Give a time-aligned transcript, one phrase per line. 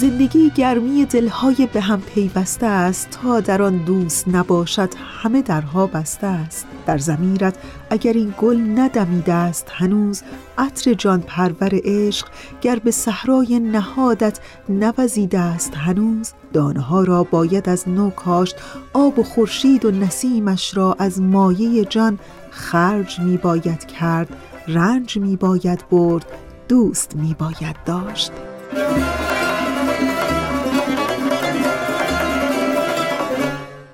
[0.00, 4.88] زندگی گرمی دلهای به هم پیوسته است تا در آن دوست نباشد
[5.22, 6.66] همه درها بسته است.
[6.86, 7.56] در زمیرت
[7.90, 10.22] اگر این گل ندمیده است هنوز
[10.58, 12.26] عطر جان پرور عشق
[12.60, 14.38] گر به صحرای نهادت
[14.68, 18.56] نوزیده است هنوز دانه ها را باید از نو کاشت
[18.92, 22.18] آب و خورشید و نسیمش را از مایه جان
[22.50, 24.36] خرج می باید کرد
[24.68, 26.26] رنج می باید برد
[26.68, 28.32] دوست می باید داشت.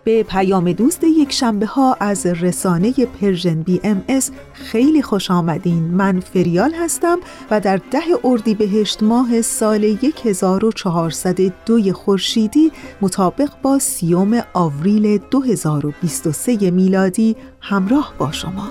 [0.04, 5.82] به پیام دوست یک شنبه ها از رسانه Persian BMS خیلی خوش آمدین.
[5.82, 7.18] من فریال هستم
[7.50, 17.36] و در ده اردی بهشت ماه سال 1402 خورشیدی مطابق با سیوم آوریل 2023 میلادی
[17.60, 18.70] همراه با شما.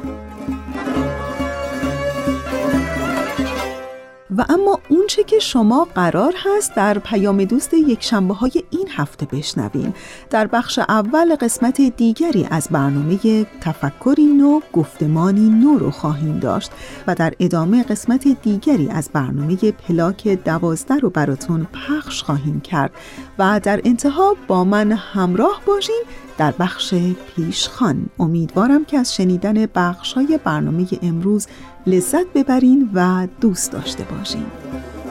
[4.37, 9.25] و اما اونچه که شما قرار هست در پیام دوست یک شنبه های این هفته
[9.25, 9.93] بشنوین.
[10.29, 16.71] در بخش اول قسمت دیگری از برنامه تفکری نو گفتمانی نو رو خواهیم داشت
[17.07, 22.91] و در ادامه قسمت دیگری از برنامه پلاک دوازده رو براتون پخش خواهیم کرد
[23.39, 26.03] و در انتها با من همراه باشین
[26.37, 26.93] در بخش
[27.35, 28.05] پیشخان.
[28.19, 31.47] امیدوارم که از شنیدن بخش های برنامه امروز
[31.87, 34.45] لذت ببرین و دوست داشته باشین.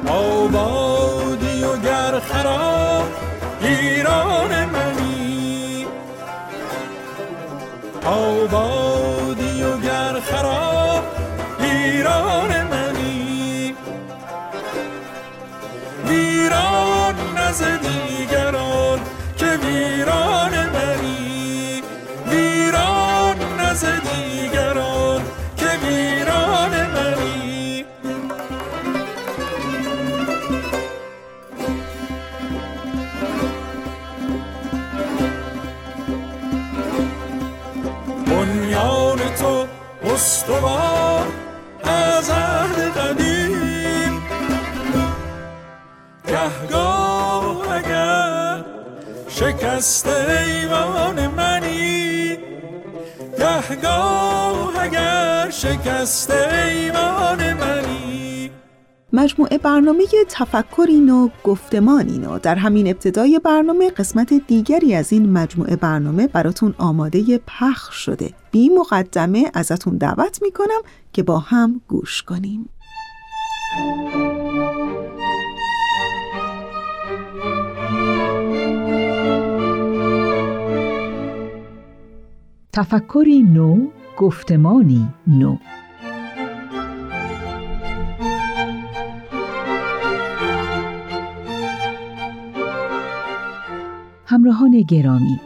[0.07, 3.07] آبادی و گر خراب
[3.63, 5.87] ایران منی.
[8.05, 11.05] آبادی و گر خراب
[11.61, 13.75] ایران منی.
[16.07, 19.01] ویران نز دیگران
[19.37, 21.83] که ویران منی.
[22.31, 23.85] ویران نز
[49.81, 52.37] شکست ایوان منی.
[53.39, 58.51] گهگاه اگر شکست ایوان منی.
[59.13, 65.77] مجموعه برنامه تفکرین و گفتمانین و در همین ابتدای برنامه قسمت دیگری از این مجموعه
[65.77, 68.31] برنامه براتون آماده پخش شده.
[68.51, 70.81] بی مقدمه ازتون دعوت می‌کنم
[71.13, 72.69] که با هم گوش کنیم.
[82.73, 83.87] تفکری نو
[84.17, 85.57] گفتمانی نو.
[94.27, 95.41] همراهان گرامی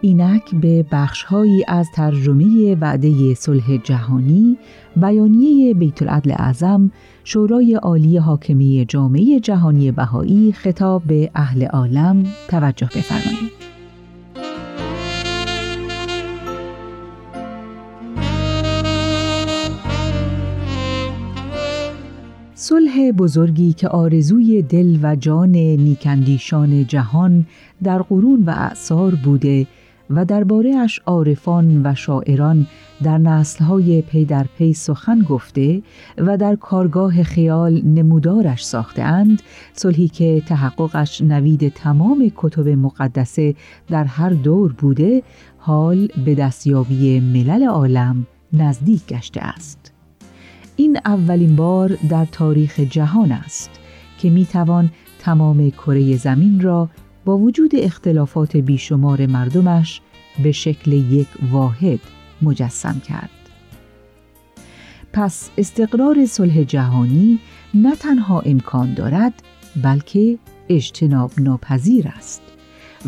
[0.00, 4.58] اینک به بخشهایی از ترجمه وعده صلح جهانی
[4.96, 6.90] بیانیه بیت العدل اعظم
[7.24, 13.67] شورای عالی حاکمی جامعه جهانی بهایی خطاب به اهل عالم توجه بفرمایید.
[22.60, 27.46] صلح بزرگی که آرزوی دل و جان نیکندیشان جهان
[27.82, 29.66] در قرون و اعثار بوده
[30.10, 32.66] و درباره اش عارفان و شاعران
[33.02, 35.82] در نسلهای پی در پی سخن گفته
[36.18, 43.54] و در کارگاه خیال نمودارش ساخته اند صلحی که تحققش نوید تمام کتب مقدسه
[43.88, 45.22] در هر دور بوده
[45.58, 49.97] حال به دستیابی ملل عالم نزدیک گشته است.
[50.80, 53.70] این اولین بار در تاریخ جهان است
[54.18, 56.88] که می توان تمام کره زمین را
[57.24, 60.00] با وجود اختلافات بیشمار مردمش
[60.42, 62.00] به شکل یک واحد
[62.42, 63.30] مجسم کرد.
[65.12, 67.38] پس استقرار صلح جهانی
[67.74, 69.32] نه تنها امکان دارد
[69.82, 70.38] بلکه
[70.68, 72.42] اجتناب ناپذیر است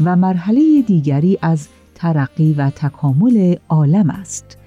[0.05, 4.60] و مرحله دیگری از ترقی و تکامل عالم است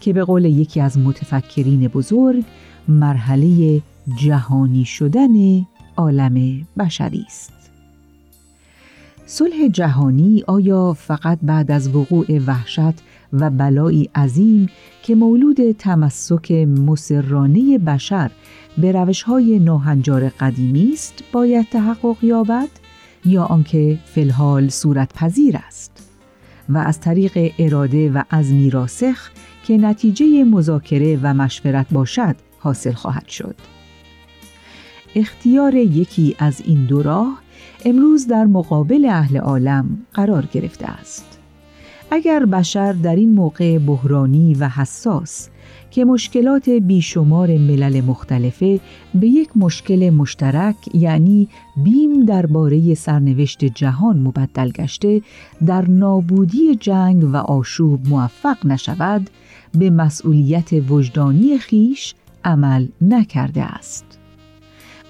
[0.00, 2.44] که به قول یکی از متفکرین بزرگ
[2.88, 3.80] مرحله
[4.16, 5.66] جهانی شدن
[5.96, 7.52] عالم بشری است.
[9.26, 12.94] صلح جهانی آیا فقط بعد از وقوع وحشت
[13.32, 14.68] و بلایی عظیم
[15.02, 18.30] که مولود تمسک مسررانه بشر
[18.78, 22.68] به روشهای ناهنجار قدیمی است باید تحقق یابد
[23.24, 26.12] یا آنکه فلحال صورت پذیر است
[26.68, 29.30] و از طریق اراده و عزمی راسخ
[29.70, 33.54] که نتیجه مذاکره و مشورت باشد حاصل خواهد شد.
[35.14, 37.42] اختیار یکی از این دو راه
[37.84, 41.38] امروز در مقابل اهل عالم قرار گرفته است.
[42.10, 45.48] اگر بشر در این موقع بحرانی و حساس
[45.90, 48.80] که مشکلات بیشمار ملل مختلفه
[49.14, 51.48] به یک مشکل مشترک یعنی
[51.84, 55.22] بیم درباره سرنوشت جهان مبدل گشته
[55.66, 59.30] در نابودی جنگ و آشوب موفق نشود
[59.74, 62.14] به مسئولیت وجدانی خیش
[62.44, 64.18] عمل نکرده است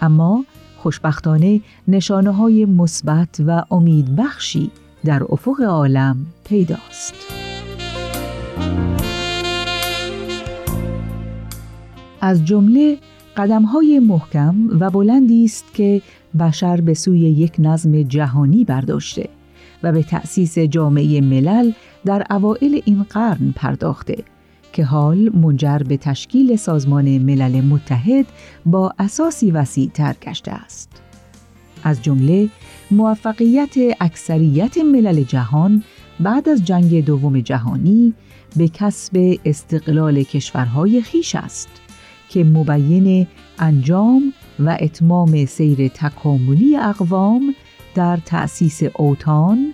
[0.00, 0.44] اما
[0.76, 4.70] خوشبختانه نشانه های مثبت و امیدبخشی
[5.04, 7.14] در افق عالم پیداست.
[12.20, 12.98] از جمله
[13.36, 16.02] قدم های محکم و بلندی است که
[16.40, 19.28] بشر به سوی یک نظم جهانی برداشته
[19.82, 21.72] و به تأسیس جامعه ملل
[22.04, 24.24] در اوائل این قرن پرداخته
[24.72, 28.26] که حال منجر به تشکیل سازمان ملل متحد
[28.66, 31.02] با اساسی وسیع تر گشته است.
[31.82, 32.48] از جمله
[32.90, 35.84] موفقیت اکثریت ملل جهان
[36.20, 38.14] بعد از جنگ دوم جهانی
[38.56, 41.68] به کسب استقلال کشورهای خیش است
[42.28, 43.26] که مبین
[43.58, 47.54] انجام و اتمام سیر تکاملی اقوام
[47.94, 49.72] در تأسیس اوتان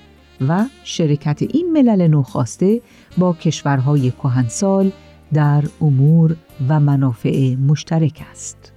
[0.49, 2.81] و شرکت این ملل نوخاسته
[3.19, 4.93] با کشورهای کهنسال
[5.33, 6.37] در امور
[6.69, 8.73] و منافع مشترک است.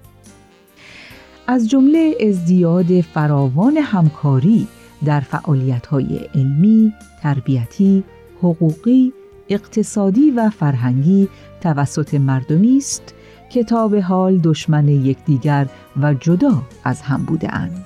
[1.48, 4.68] از جمله ازدیاد فراوان همکاری
[5.06, 8.04] در فعالیت‌های علمی، تربیتی،
[8.38, 9.14] حقوقی،
[9.50, 11.30] اقتصادی و فرهنگی
[11.62, 13.14] توسط مردمی است
[13.50, 15.68] که تا به حال دشمن یکدیگر
[16.02, 17.86] و جدا از هم بودند.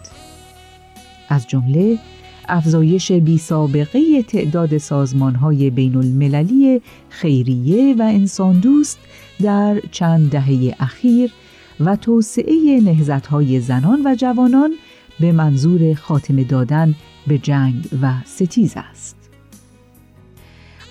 [1.30, 2.00] از جمله
[2.48, 9.00] افزایش بی سابقه تعداد سازمانهای بین المللی خیریه و انسان دوست
[9.42, 11.32] در چند دهه اخیر
[11.80, 14.74] و توسعه نهزتهای زنان و جوانان
[15.20, 16.96] به منظور خاتمه دادن
[17.28, 19.16] به جنگ و ستیز است.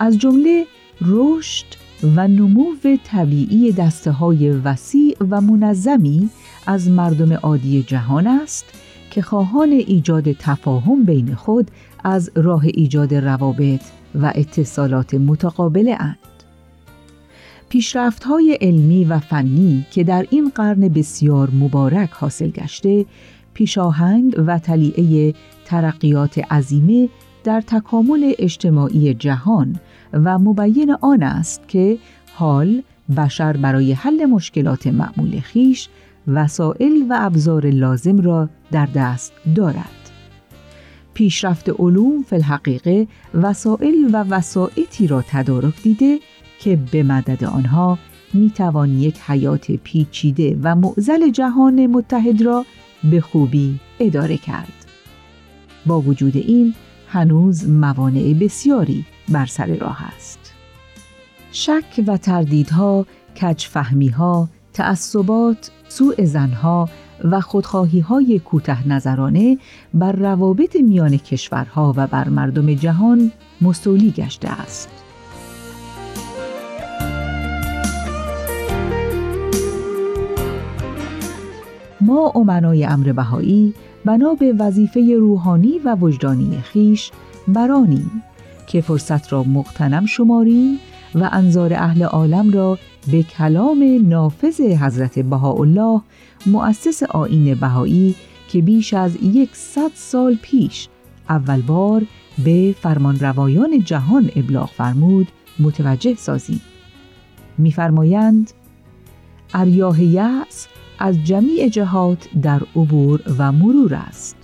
[0.00, 0.66] از جمله
[1.00, 1.66] رشد
[2.16, 2.66] و نمو
[3.04, 6.30] طبیعی دسته های وسیع و منظمی
[6.66, 8.64] از مردم عادی جهان است
[9.12, 11.70] که خواهان ایجاد تفاهم بین خود
[12.04, 13.80] از راه ایجاد روابط
[14.14, 16.16] و اتصالات متقابله اند.
[17.68, 23.06] پیشرفت های علمی و فنی که در این قرن بسیار مبارک حاصل گشته
[23.54, 25.34] پیشاهنگ و تلیعه
[25.64, 27.08] ترقیات عظیمه
[27.44, 29.76] در تکامل اجتماعی جهان
[30.12, 31.98] و مبین آن است که
[32.34, 32.82] حال
[33.16, 35.88] بشر برای حل مشکلات معمول خیش
[36.26, 40.10] وسایل و ابزار لازم را در دست دارد.
[41.14, 46.18] پیشرفت علوم فی الحقیقه وسایل و وسائطی را تدارک دیده
[46.60, 47.98] که به مدد آنها
[48.34, 52.66] می توان یک حیات پیچیده و معزل جهان متحد را
[53.10, 54.72] به خوبی اداره کرد.
[55.86, 56.74] با وجود این
[57.08, 60.54] هنوز موانع بسیاری بر سر راه است.
[61.52, 63.06] شک و تردیدها،
[63.40, 66.88] کجفهمیها، تعصبات، سوء زنها
[67.24, 69.58] و خودخواهی های کوته نظرانه
[69.94, 74.88] بر روابط میان کشورها و بر مردم جهان مستولی گشته است.
[82.00, 83.74] ما امنای امر بهایی
[84.04, 87.10] بنا به وظیفه روحانی و وجدانی خیش
[87.48, 88.22] برانیم
[88.66, 90.78] که فرصت را مقتنم شماریم
[91.14, 92.78] و انظار اهل عالم را
[93.10, 96.02] به کلام نافذ حضرت بهاءالله
[96.46, 98.14] مؤسس آین بهایی
[98.48, 100.88] که بیش از یکصد سال پیش
[101.28, 102.02] اول بار
[102.44, 105.28] به فرمان روایان جهان ابلاغ فرمود
[105.60, 106.60] متوجه سازیم
[107.58, 108.50] میفرمایند
[109.54, 110.66] اریاه یأس
[110.98, 114.36] از جمیع جهات در عبور و مرور است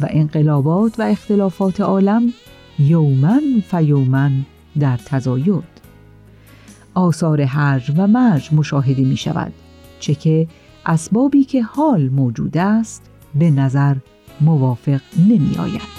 [0.00, 2.32] و انقلابات و اختلافات عالم
[2.78, 4.46] یومن فیومن
[4.80, 5.87] در تزاید.
[6.98, 9.52] آثار هرج و مرج مشاهده می شود
[10.00, 10.48] چه که
[10.86, 13.02] اسبابی که حال موجود است
[13.34, 13.96] به نظر
[14.40, 15.98] موافق نمی آید.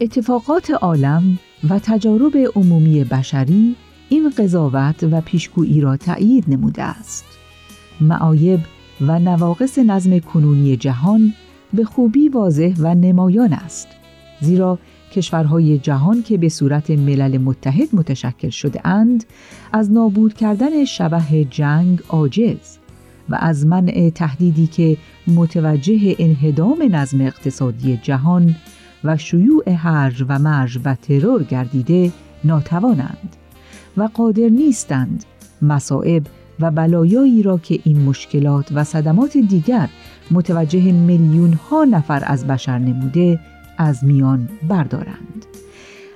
[0.00, 1.38] اتفاقات عالم
[1.70, 3.76] و تجارب عمومی بشری
[4.08, 7.24] این قضاوت و پیشگویی را تأیید نموده است.
[8.00, 8.60] معایب
[9.00, 11.34] و نواقص نظم کنونی جهان
[11.72, 13.88] به خوبی واضح و نمایان است.
[14.40, 14.78] زیرا
[15.12, 19.24] کشورهای جهان که به صورت ملل متحد متشکل شده اند
[19.72, 22.78] از نابود کردن شبه جنگ عاجز
[23.28, 24.96] و از منع تهدیدی که
[25.26, 28.56] متوجه انهدام نظم اقتصادی جهان
[29.04, 32.12] و شیوع هرج و مرج و ترور گردیده
[32.44, 33.36] ناتوانند
[33.96, 35.24] و قادر نیستند
[35.62, 36.22] مصائب
[36.60, 39.88] و بلایایی را که این مشکلات و صدمات دیگر
[40.30, 43.40] متوجه میلیون ها نفر از بشر نموده
[43.78, 45.46] از میان بردارند.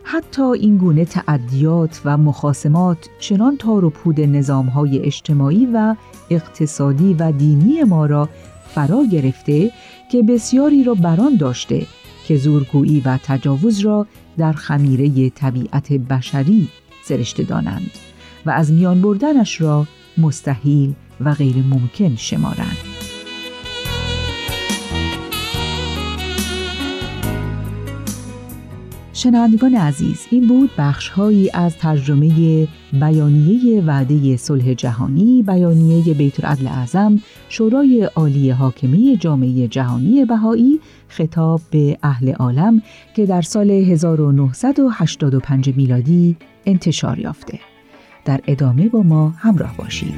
[0.04, 5.94] حتی این گونه تعدیات و مخاسمات چنان تار و پود نظام های اجتماعی و
[6.30, 8.28] اقتصادی و دینی ما را
[8.75, 9.70] فرا گرفته
[10.12, 11.87] که بسیاری را بران داشته
[12.26, 14.06] که زورگویی و تجاوز را
[14.38, 16.68] در خمیره طبیعت بشری
[17.04, 17.90] سرشته دانند
[18.46, 19.87] و از میان بردنش را
[20.19, 22.92] مستحیل و غیر ممکن شمارند.
[29.23, 37.21] شنوندگان عزیز این بود بخشهایی از ترجمه بیانیه وعده صلح جهانی بیانیه بیت العدل اعظم
[37.49, 42.83] شورای عالی حاکمه جامعه جهانی بهایی خطاب به اهل عالم
[43.16, 47.71] که در سال 1985 میلادی انتشار یافته
[48.24, 50.14] در ادامه با ما همراه باشید.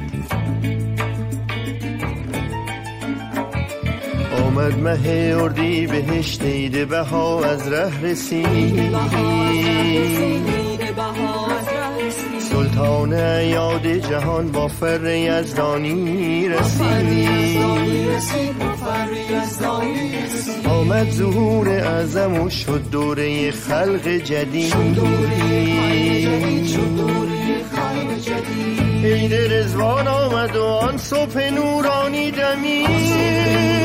[4.45, 8.95] آمد مه اردی بهشت عید بها از ره رسید.
[12.75, 13.11] سلطان
[13.43, 16.85] یاد جهان با فر یزدانی رسید.
[20.65, 24.73] آمد ظهور اعظم و شد دوره خلق جدید.
[29.03, 33.84] عید رزوان آمد و آن صبح نورانی دمید.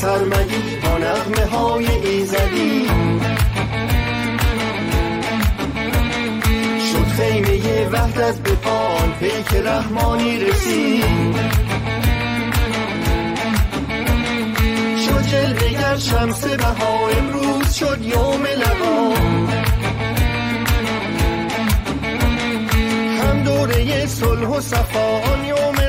[0.00, 2.86] سرمدی با نغمه های ایزدی.
[6.92, 11.04] شد خیمه وحدت به پان پیک رحمانی رسید.
[15.06, 19.14] شد جلوه گر شمس بها امروز شد یوم لقا.
[23.22, 25.87] هم دوره صلح و صفا آن یوم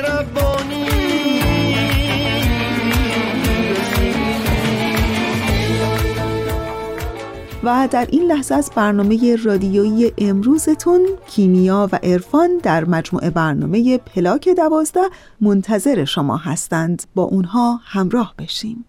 [7.64, 14.48] و در این لحظه از برنامه رادیویی امروزتون کیمیا و عرفان در مجموعه برنامه پلاک
[14.48, 15.00] دوازده
[15.40, 17.02] منتظر شما هستند.
[17.14, 18.84] با اونها همراه بشیم.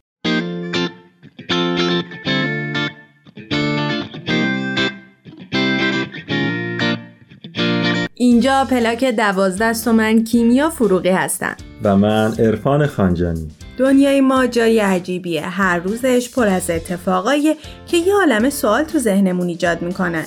[8.13, 11.55] اینجا پلاک دوازده است و من کیمیا فروغی هستم.
[11.83, 13.47] و من عرفان خانجانی.
[13.81, 15.41] دنیای ما جای عجیبیه.
[15.41, 17.55] هر روزش پر از اتفاقایی
[17.87, 20.25] که یه عالم سوال تو ذهنمون ایجاد می‌کنن.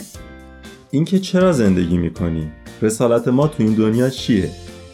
[0.91, 4.51] اینکه چرا زندگی می‌کنیم رسالت ما تو این دنیا چیه؟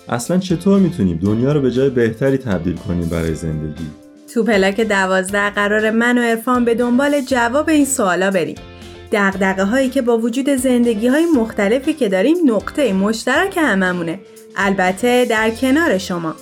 [0.09, 3.85] اصلا چطور می‌تونیم دنیا رو به جای بهتری تبدیل کنیم برای زندگی؟
[4.35, 8.57] تو پلاک دوازده قرار من و عرفان به دنبال جواب این سوالا بریم.
[9.13, 14.21] دقدقه هایی که با وجود زندگی های مختلفی که داریم نقطه مشترک هممونه.
[14.57, 16.35] البته در کنار شما.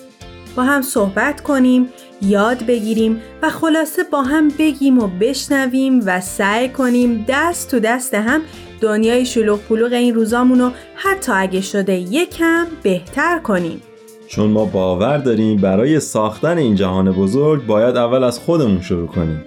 [0.56, 1.88] با هم صحبت کنیم
[2.22, 8.14] یاد بگیریم و خلاصه با هم بگیم و بشنویم و سعی کنیم دست تو دست
[8.14, 8.40] هم
[8.80, 13.82] دنیای شلوغ پلوغ این روزامونو حتی اگه شده یکم بهتر کنیم.
[14.28, 19.44] چون ما باور داریم برای ساختن این جهان بزرگ باید اول از خودمون شروع کنیم.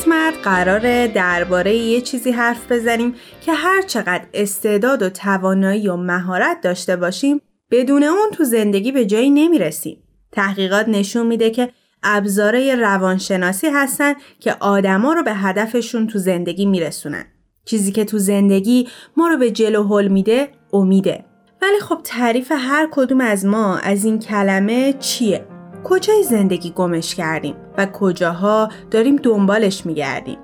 [0.00, 6.60] قسمت قراره درباره یه چیزی حرف بزنیم که هر چقدر استعداد و توانایی و مهارت
[6.60, 7.40] داشته باشیم
[7.70, 10.02] بدون اون تو زندگی به جایی نمی‌رسیم.
[10.32, 11.70] تحقیقات نشون میده که
[12.02, 17.24] ابزاره روانشناسی هستن که آدما رو به هدفشون تو زندگی میرسونن.
[17.64, 21.24] چیزی که تو زندگی ما رو به جلو هل میده امیده
[21.62, 25.49] ولی خب تعریف هر کدوم از ما از این کلمه چیه؟
[25.84, 30.38] کجای زندگی گمش کردیم و کجاها داریم دنبالش میگردیم؟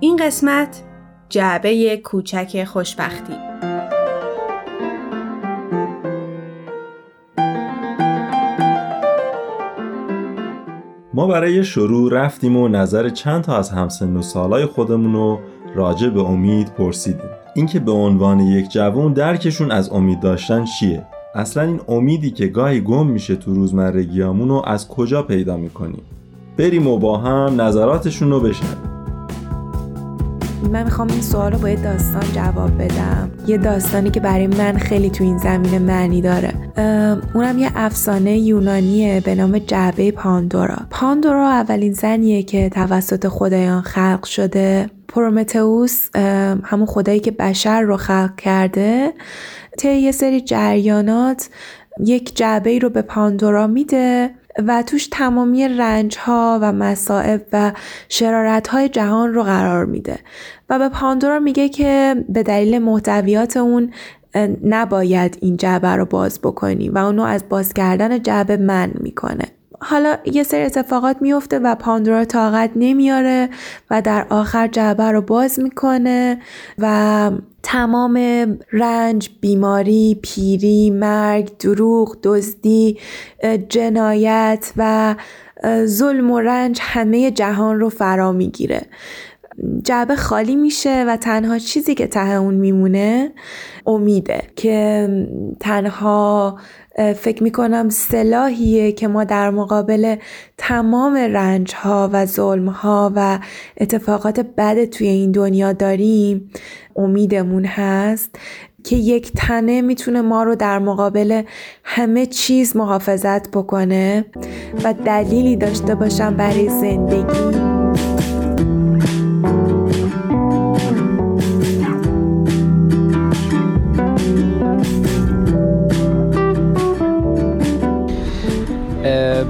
[0.00, 0.82] این قسمت
[1.28, 3.34] جعبه کوچک خوشبختی.
[11.14, 15.40] ما برای شروع رفتیم و نظر چند تا از همسن و سالای خودمون رو
[15.74, 17.30] راجع به امید پرسیدیم.
[17.54, 22.80] اینکه به عنوان یک جوان درکشون از امید داشتن چیه؟ اصلا این امیدی که گاهی
[22.80, 26.02] گم میشه تو روزمرگیامون رو از کجا پیدا می‌کنیم؟
[26.56, 28.98] بریم و با هم نظراتشون رو بشنویم.
[30.72, 33.30] من می‌خوام این سوال رو با یه داستان جواب بدم.
[33.46, 36.54] یه داستانی که برای من خیلی تو این زمینه معنی داره.
[37.34, 40.76] اونم یه افسانه یونانیه به نام جعبه پاندورا.
[40.90, 44.90] پاندورا اولین زنیه که توسط خدایان خلق شده.
[45.08, 46.16] پرومتئوس
[46.64, 49.12] همون خدایی که بشر رو خلق کرده.
[49.78, 51.48] طی یه سری جریانات
[52.00, 54.30] یک جعبه رو به پاندورا میده
[54.66, 57.72] و توش تمامی رنج ها و مصائب و
[58.08, 60.18] شرارت های جهان رو قرار میده.
[60.70, 63.92] و به پاندورا میگه که به دلیل محتویات اون
[64.64, 69.44] نباید این جعبه رو باز بکنی و اونو از باز کردن جعبه من می‌کنه.
[69.80, 73.48] حالا یه سری اتفاقات میفته و پاندورا طاقت نمیاره
[73.90, 76.38] و در آخر جعبه رو باز می‌کنه
[76.78, 77.30] و
[77.62, 78.16] تمام
[78.72, 82.98] رنج، بیماری، پیری، مرگ، دروغ، دزدی،
[83.68, 85.14] جنایت و
[85.84, 88.82] ظلم و رنج همه جهان رو فرا می‌گیره.
[89.84, 93.32] جعبه خالی میشه و تنها چیزی که ته اون میمونه
[93.86, 95.08] امیده که
[95.60, 96.58] تنها
[96.98, 100.16] فکر می‌کنم سلاحیه که ما در مقابل
[100.58, 103.38] تمام رنج ها و ظلم ها و
[103.80, 106.50] اتفاقات بد توی این دنیا داریم
[106.96, 108.36] امیدمون هست
[108.84, 111.42] که یک تنه می‌تونه ما رو در مقابل
[111.84, 114.24] همه چیز محافظت بکنه
[114.84, 117.77] و دلیلی داشته باشم برای زندگی.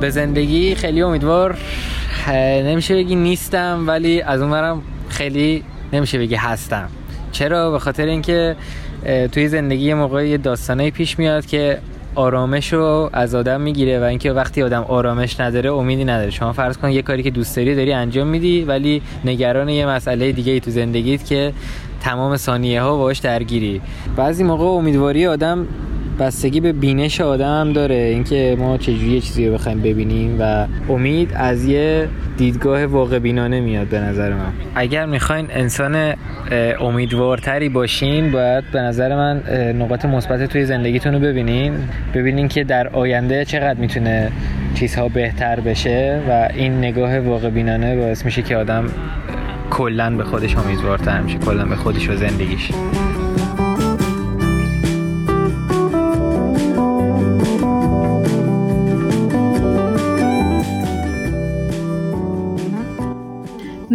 [0.01, 0.75] به زندگی.
[0.75, 1.59] خیلی امیدوار.
[2.65, 6.89] نمیشه بگی نیستم ولی از اونورم خیلی نمیشه بگی هستم.
[7.33, 8.57] چرا؟ به خاطر اینکه
[9.33, 11.79] توی زندگی موقعی داستانایی پیش میاد که
[12.15, 16.31] آرامش رو از آدم می‌گیره و اینکه وقتی آدم آرامش نداره امیدی نداره.
[16.31, 20.33] شما فرض کن یه کاری که دوست داری داری انجام میدی ولی نگران یه مسئله
[20.33, 21.53] دیگه ای تو زندگیت که
[22.01, 23.81] تمام ثانیه ها باش درگیری.
[24.17, 25.67] بعضی موقع امیدواری آدم
[26.19, 27.95] بستگی به بینش آدم داره.
[27.95, 33.61] اینکه ما چجوری یه چیزی رو بخوایم ببینیم و امید از یه دیدگاه واقع بینانه
[33.61, 34.53] میاد به نظر من.
[34.75, 36.15] اگر می‌خواین انسان
[36.81, 39.43] امیدوارتری باشین باید به نظر من
[39.79, 41.73] نقاط مثبت توی زندگیتون رو ببینین.
[42.15, 44.33] ببینین که در آینده چقدر می‌تونه
[44.75, 48.85] چیزها بهتر بشه و این نگاه واقع بینانه باعث میشه که آدم
[49.71, 52.71] کلا به خودش امیدوارتر میشه کلا به خودش و زندگیش.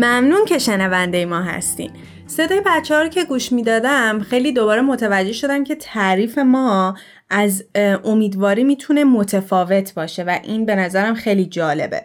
[0.04, 1.92] ممنون که شنونده ما هستین.
[2.28, 6.98] صدای بچه ها رو که گوش می‌دادم خیلی دوباره متوجه شدم که تعریف ما
[7.30, 7.66] از
[8.04, 12.04] امیدواری می‌تونه متفاوت باشه و این به نظرم خیلی جالبه.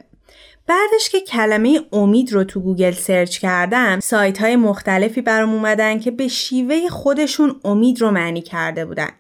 [0.67, 6.11] بعدش که کلمه امید رو تو گوگل سرچ کردم سایت های مختلفی برام اومدن که
[6.11, 9.11] به شیوه خودشون امید رو معنی کرده بودن.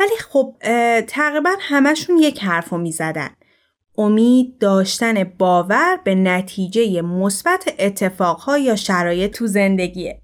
[0.00, 0.54] ولی خب
[1.06, 3.30] تقریبا همشون یک حرف رو می‌زدن.
[4.00, 10.20] امید داشتن باور به نتیجه مثبت اتفاقها یا شرایط تو زندگیه.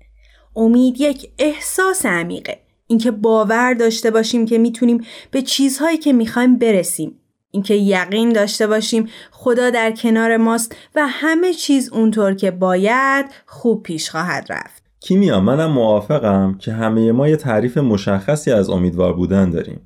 [0.56, 2.58] امید یک احساس عمیقه.
[2.86, 7.20] اینکه باور داشته باشیم که می‌تونیم به چیزهایی که می‌خوایم برسیم.
[7.50, 13.82] اینکه یقین داشته باشیم خدا در کنار ماست و همه چیز اونطور که باید خوب
[13.82, 14.82] پیش خواهد رفت.
[15.00, 19.80] کیمیا منم موافقم که همه ما یه تعریف مشخصی از امیدوار بودن داریم.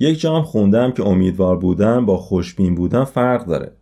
[0.00, 3.72] یک جام خوندم که امیدوار بودن با خوشبین بودن فرق داره.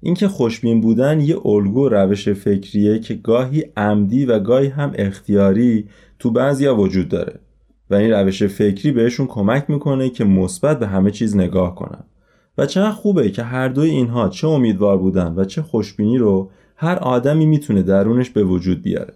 [0.00, 6.30] اینکه خوشبین بودن یه الگو روش فکریه که گاهی عمدی و گاهی هم اختیاری تو
[6.30, 7.40] بعضیا وجود داره.
[7.90, 12.04] و این روش فکری بهشون کمک می‌کنه که مثبت به همه چیز نگاه کنن.
[12.58, 16.96] و چقدر خوبه که هر دوی اینها چه امیدوار بودن و چه خوشبینی رو هر
[16.96, 19.14] آدمی می‌تونه درونش به وجود بیاره.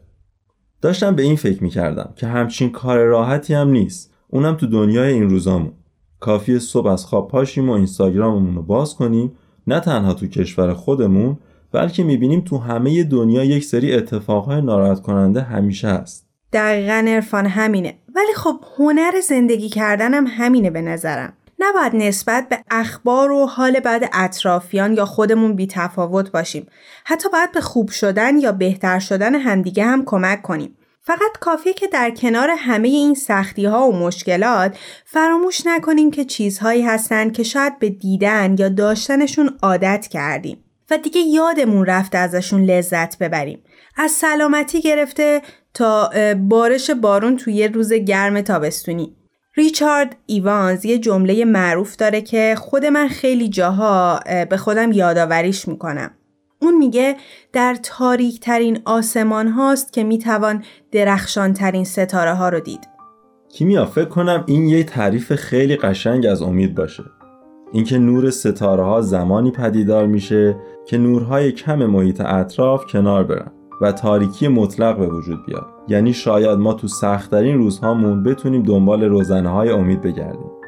[0.83, 4.15] داشتم به این فکر می‌کردم که همچین کار راحتی هم نیست.
[4.29, 5.73] اونم تو دنیای این روزامون.
[6.21, 9.33] کافی صبح از خواب پاشیم و اینستاگراممون رو باز کنیم.
[9.67, 11.39] نه تنها تو کشور خودمون
[11.73, 16.27] بلکه می‌بینیم تو همه دنیا یک سری اتفاقهای ناراحت کننده همیشه هست.
[16.53, 17.95] دقیقا عرفان همینه.
[18.15, 21.33] ولی خب هنر زندگی کردنم همینه به نظرم.
[21.59, 26.67] نباید نسبت به اخبار و حال بعد اطرافیان یا خودمون بی تفاوت باشیم.
[27.05, 30.77] حتی باید به خوب شدن یا بهتر شدن همدیگه هم کمک کنیم.
[31.11, 36.83] فقط کافیه که در کنار همه این سختی ها و مشکلات فراموش نکنیم که چیزهایی
[36.83, 43.19] هستند که شاید به دیدن یا داشتنشون عادت کردیم و دیگه یادمون رفته ازشون لذت
[43.19, 43.63] ببریم.
[43.97, 45.43] از سلامتی گرفته
[45.75, 49.17] تا بارش بارون توی روز گرم تابستونی.
[49.57, 54.21] ریچارد ایوانز یه جمله معروف داره که خود من خیلی جاها
[54.51, 56.11] به خودم یادآوریش می‌کنم.
[56.63, 57.17] اون میگه
[57.53, 62.89] در تاریک ترین آسمان هاست که می‌توان درخشان ترین ستاره ها رو دید.
[63.49, 67.05] کیمیا فکر کنم این یه تعریف خیلی قشنگ از امید باشه.
[67.73, 73.93] اینکه نور ستاره ها زمانی پدیدار میشه که نورهای کم محیط اطراف کنار برن و
[73.93, 75.67] تاریکی مطلق به وجود بیاد.
[75.89, 80.60] یعنی شاید ما تو سختترین روزهامون بتونیم دنبال روزنه های امید بگردیم.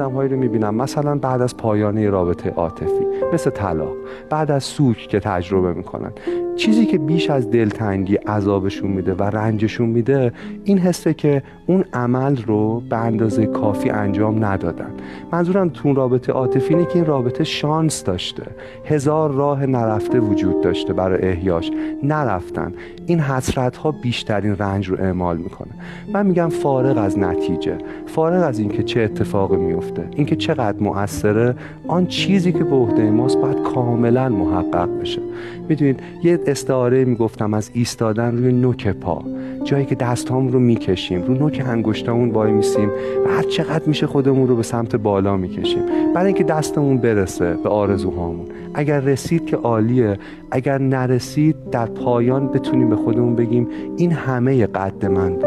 [0.00, 0.74] آدمهایی رو می‌بینم.
[0.74, 3.96] مثلا بعد از پایان رابطه عاطفی مثل طلاق
[4.30, 6.12] بعد از سوک که تجربه می‌کنن.
[6.56, 10.32] چیزی که بیش از دلتنگی عذابشون میده و رنجشون میده
[10.64, 14.90] این حسه که اون عمل رو به اندازه کافی انجام ندادن.
[15.32, 18.42] منظورم تو رابطه عاطفی اینه که این رابطه شانس داشته.
[18.84, 21.70] هزار راه نرفته وجود داشته برای احیاش.
[22.02, 22.72] نرفتن.
[23.06, 25.70] این حسرت ها بیشترین رنج رو اعمال می‌کنه.
[26.12, 27.78] من میگم فارغ از نتیجه.
[28.06, 31.54] فارغ از اینکه چه اتفاقی میفته اینکه چقدر مؤثره.
[31.88, 35.20] آن چیزی که به عهده ماست باید کاملا محقق بشه.
[35.68, 39.22] می‌دونید یه استعاره می‌گفتم از ایستادن روی نوک پا.
[39.66, 42.88] جایی که دستهامون رو می‌کشیم رو نوک انگشتامون وای میسیم
[43.26, 45.82] و هر چقدر میشه خودمون رو به سمت بالا می‌کشیم.
[46.14, 48.46] برای اینکه دستمون برسه به آرزوهامون.
[48.74, 50.18] اگر رسید که عالیه.
[50.50, 55.45] اگر نرسید در پایان بتونیم به خودمون بگیم این همه قد من بوده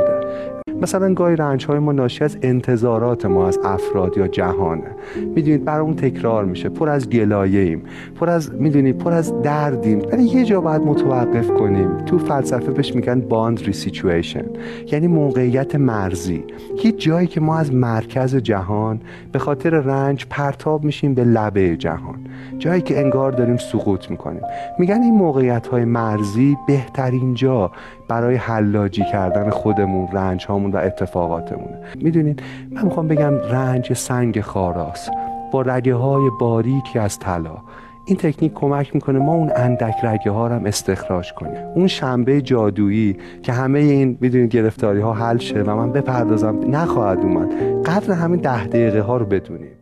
[0.82, 4.92] مثلا گاهی رنج های ما ناشی از انتظارات ما از افراد یا جهانه.
[5.36, 6.70] می‌دونید برای اون تکرار میشه.
[6.70, 7.82] پر از گلایه ایم
[8.20, 10.02] پر از می‌دونید پر از دردیم.
[10.12, 11.98] ولی یه جا باید متوقف کنیم.
[11.98, 14.46] تو فلسفه بهش میگن باندری سیچویشن
[14.92, 16.44] یعنی موقعیت مرزی.
[16.84, 22.16] یه جایی که ما از مرکز جهان به خاطر رنج پرتاب میشیم به لبه جهان.
[22.60, 24.42] جایی که انگار داریم سقوط می‌کنیم.
[24.80, 27.72] میگن این موقعیت های مرزی بهترین جا
[28.10, 31.80] برای حلاجی کردن خودمون رنج هامون و اتفاقاتمونه.
[31.96, 35.12] می‌دونید من می‌خوام بگم رنج سنگ خاراست.
[35.52, 37.58] با رگه های باریکی از طلا.
[38.06, 41.62] این تکنیک کمک می‌کنه ما اون اندک رگه ها رو هم استخراج کنیم.
[41.76, 47.20] اون شنبه جادویی که همه این می‌دونید گرفتاری ها حل شه و من بپردازم نخواهد
[47.20, 47.50] اومد.
[47.86, 49.79] قدر همین ده دقیقه ها رو بدونیم.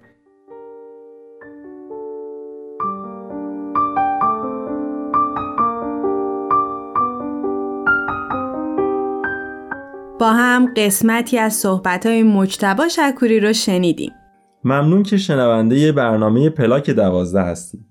[10.19, 14.11] با هم قسمتی از صحبتهای مجتبا شکوری رو شنیدیم.
[14.63, 17.85] ممنون که شنونده برنامه پلاک دوازده هستیم.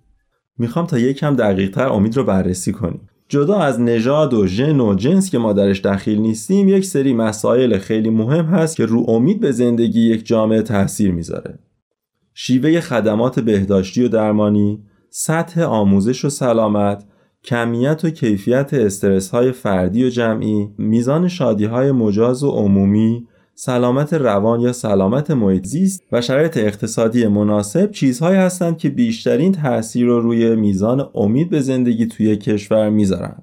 [0.59, 3.09] می‌خوام تا یکم دقیقتر امید رو بررسی کنیم.
[3.29, 7.79] جدا از نژاد و ژن و جنس که ما درش دخیل نیستیم یک سری مسائل
[7.79, 11.59] خیلی مهم هست که رو امید به زندگی یک جامعه تاثیر می‌ذاره.
[12.35, 17.05] شیوه خدمات بهداشتی و درمانی سطح آموزش و سلامت
[17.47, 24.15] کمیت و کیفیت استرس های فردی و جمعی، میزان شادی های مجاز و عمومی، سلامت
[24.15, 30.21] روان یا سلامت محیط زیست و شرایط اقتصادی مناسب چیزهایی هستند که بیشترین تاثیر رو
[30.21, 33.43] روی میزان امید به زندگی توی کشور می‌ذارن.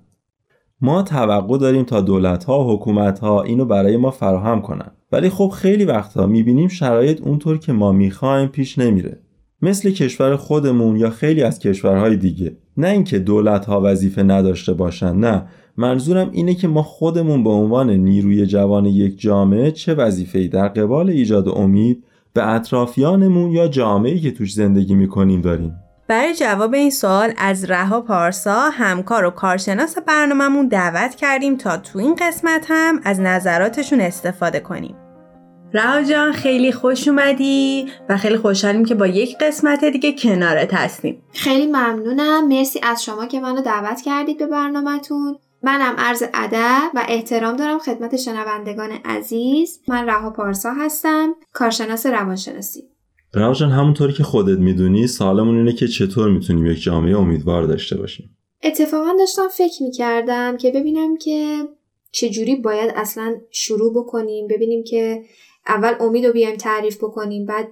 [0.81, 5.29] ما توقع داریم تا دولت ها و حکومت ها اینو برای ما فراهم کنن ولی
[5.29, 9.19] خب خیلی وقتا می‌بینیم شرایط اونطور که ما می‌خوایم پیش نمیره
[9.63, 12.55] مثل کشور خودمون یا خیلی از کشورهای دیگه.
[12.77, 15.45] نه اینکه دولت ها وظیفه نداشته باشن نه.
[15.77, 21.09] منظورم اینه که ما خودمون به عنوان نیروی جوان یک جامعه چه وظیفه‌ای در قبال
[21.09, 25.75] ایجاد امید به اطرافیانمون یا جامعه‌ای که توش زندگی می‌کنیم داریم؟
[26.07, 31.99] برای جواب این سوال از رها پارسا همکار و کارشناس برنامهمون دعوت کردیم تا تو
[31.99, 34.95] این قسمت هم از نظراتشون استفاده کنیم.
[35.73, 41.23] رها جان خیلی خوش اومدی و خیلی خوشحالیم که با یک قسمت دیگه کنارت هستیم.
[41.33, 42.47] خیلی ممنونم.
[42.47, 45.37] مرسی از شما که منو دعوت کردید به برنامهتون.
[45.63, 49.79] منم عرض ادب و احترام دارم خدمت شنوندگان عزیز.
[49.87, 52.83] من رها پارسا هستم کارشناس روانشناسی.
[53.33, 57.97] رها جان همونطوری که خودت می‌دونی سالمون اینه که چطور می‌تونیم یک جامعه امیدوار داشته
[57.97, 61.57] باشیم؟ اتفاقا داشتم فکر می‌کردم که ببینم که
[62.11, 65.23] چجوری باید اصلا شروع بکنیم ببینیم که
[65.67, 67.67] اول امید رو بیایم تعریف بکنیم بعد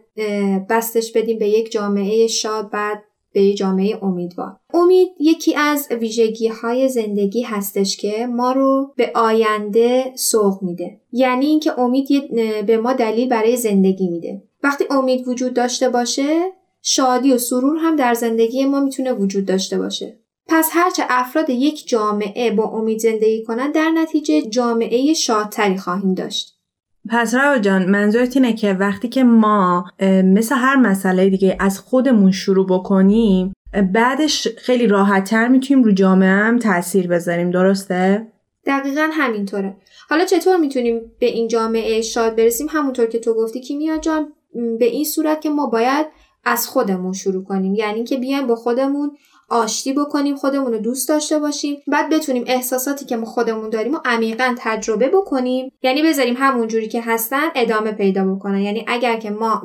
[0.70, 4.58] بستش بدیم به یک جامعه شاد بعد به جامعه امیدوار.
[4.74, 11.00] امید یکی از ویژگی های زندگی هستش که ما رو به آینده سوق میده.
[11.12, 14.44] یعنی اینکه امید به ما دلیل برای زندگی میده.
[14.64, 16.52] وقتی امید وجود داشته باشه
[16.82, 20.20] شادی و سرور هم در زندگی ما می‌تونه وجود داشته باشه.
[20.48, 26.61] پس هرچه افراد یک جامعه با امید زندگی کنند در نتیجه جامعه شادتری خواهیم داشت.
[27.10, 29.86] پس روا جان منظورت اینه که وقتی که ما
[30.24, 33.54] مثل هر مسئله دیگه از خودمون شروع بکنیم
[33.94, 38.28] بعدش خیلی راحتتر می‌تونیم رو جامعه هم تاثیر بذاریم درسته؟
[38.66, 39.76] دقیقا همینطوره.
[40.10, 44.34] حالا چطور می‌تونیم به این جامعه شاد برسیم؟ همونطور که تو گفتی کیمیا جان
[44.80, 46.08] به این صورت که ما باید
[46.46, 47.76] از خودمون شروع کنیم.
[47.76, 49.12] یعنی که بیایم با خودمون
[49.52, 51.78] آشتی بکنیم خودمون رو دوست داشته باشیم.
[51.88, 55.72] بعد بتونیم احساساتی که ما خودمون داریم و عمیقا تجربه بکنیم.
[55.84, 58.60] یعنی بذاریم همون جوری که هستن ادامه پیدا بکنن.
[58.60, 59.62] یعنی اگر که ما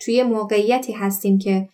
[0.00, 1.68] توی موقعیتی هستیم که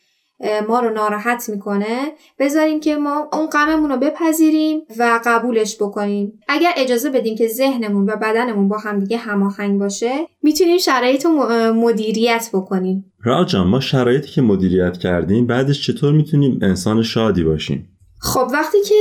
[0.68, 6.40] ما رو ناراحت می‌کنه بذاریم که ما اون غممون رو بپذیریم و قبولش بکنیم.
[6.48, 11.32] اگر اجازه بدیم که ذهنمون و بدنمون با همدیگه هماهنگ باشه می‌تونیم شرایط رو
[11.72, 13.12] مدیریت بکنیم.
[13.26, 18.94] راجان ما شرایطی که مدیریت کردیم بعدش چطور می‌تونیم انسان شادی باشیم؟ خب وقتی که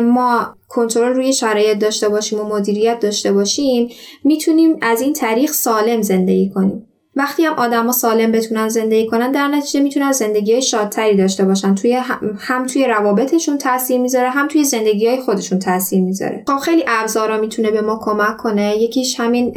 [0.00, 3.88] ما کنترل روی شرایط داشته باشیم و مدیریت داشته باشیم
[4.24, 6.86] می‌تونیم از این طریق سالم زندگی کنیم.
[7.16, 11.74] وقتی هم آدما سالم بتونن زندگی کنن در نتیجه می‌تونن زندگی شادتری داشته باشن.
[11.74, 11.92] توی
[12.38, 16.44] هم توی روابطشون تاثیر می‌ذاره هم توی زندگی های خودشون تاثیر می‌ذاره.
[16.48, 18.76] خب خیلی ابزارا می‌تونه به ما کمک کنه.
[18.76, 19.50] یکیش همین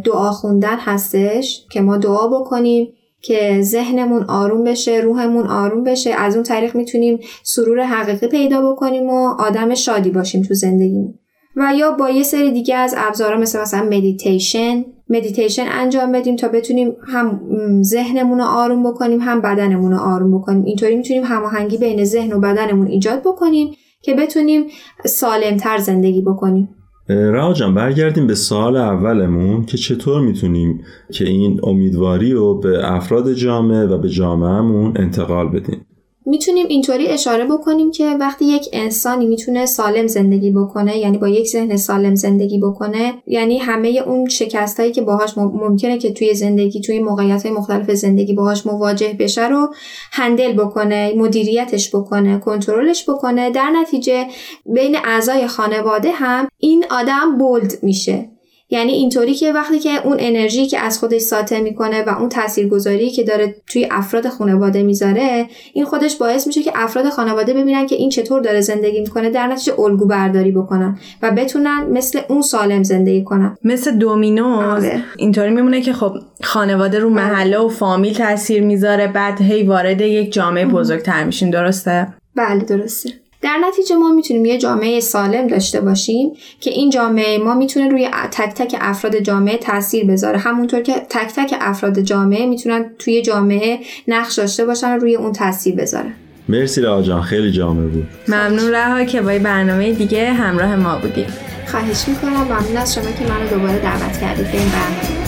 [0.00, 2.88] دعا خوندن هستش که ما دعا بکنیم.
[3.22, 9.10] که ذهنمون آروم بشه روحمون آروم بشه از اون طریق می‌تونیم سرور حقیقی پیدا بکنیم
[9.10, 11.14] و آدم شادی باشیم تو زندگیمون.
[11.56, 16.48] و یا با یه سری دیگه از ابزارها مثل مثلا meditation meditation انجام بدیم تا
[16.48, 17.40] بتونیم هم
[17.82, 20.64] ذهنمون رو آروم بکنیم هم بدنمون رو آروم بکنیم.
[20.64, 24.64] اینطوری می‌تونیم هماهنگی بین ذهن و بدنمون ایجاد بکنیم که بتونیم
[25.04, 26.77] سالمتر زندگی بکنیم.
[27.08, 30.80] رها جان برگردیم به سوال اولمون که چطور می‌تونیم
[31.12, 35.87] که این امیدواری رو به افراد جامعه و به جامعهمون انتقال بدیم؟
[36.28, 41.48] می‌تونیم اینطوری اشاره بکنیم که وقتی یک انسانی می‌تونه سالم زندگی بکنه یعنی با یک
[41.48, 47.00] ذهن سالم زندگی بکنه یعنی همه اون شکستایی که باهاش ممکنه که توی زندگی توی
[47.00, 49.74] موقعیت های مختلف زندگی باهاش مواجه بشه رو
[50.12, 54.26] هندل بکنه مدیریتش بکنه کنترلش بکنه در نتیجه
[54.66, 58.37] بین اعضای خانواده هم این آدم بولد میشه.
[58.70, 63.10] یعنی اینطوری که وقتی که اون انرژی که از خودش ساطع می‌کنه و اون تاثیرگذاری
[63.10, 67.96] که داره توی افراد خانواده می‌ذاره این خودش باعث میشه که افراد خانواده ببینن که
[67.96, 72.82] این چطور داره زندگی می‌کنه در نتیجه الگو برداری بکنن و بتونن مثل اون سالم
[72.82, 73.56] زندگی کنن.
[73.64, 75.02] مثل دومینوز آره.
[75.16, 80.32] اینطوری میمونه که خب خانواده رو محله و فامیل تاثیر می‌ذاره بعد هی وارد یک
[80.32, 83.10] جامعه بزرگتر میشین درسته؟ بله درسته.
[83.42, 88.08] در نتیجه ما می‌تونیم یه جامعه سالم داشته باشیم که این جامعه ما می‌تونه روی
[88.32, 90.38] تک تک افراد جامعه تاثیر بذاره.
[90.38, 95.32] همونطور که تک تک افراد جامعه می‌تونن توی جامعه نقش داشته باشن و روی اون
[95.32, 96.12] تاثیر بذاره
[96.48, 98.06] مرسی رها جان خیلی جامعه بود.
[98.28, 101.26] ممنون رها که با برنامه دیگه همراه ما بودیم
[101.66, 102.32] خواهش می‌کنم.
[102.32, 105.18] ممنون از شما که منو دوباره دعوت کردید به این برنامه.